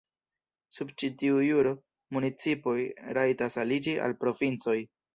Sub 0.77 0.93
ĉi 1.03 1.09
tiu 1.19 1.43
juro, 1.49 1.75
municipoj 2.19 2.77
rajtas 3.21 3.63
aliĝi 3.67 3.99
al 4.09 4.21
provincoj. 4.27 4.81